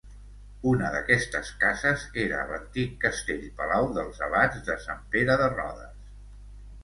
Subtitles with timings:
[0.69, 6.11] Una d'aquestes cases era l'antic castell-palau dels abats de Sant Pere de Rodes.